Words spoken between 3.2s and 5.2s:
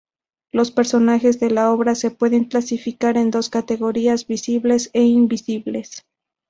dos categorías, Visibles e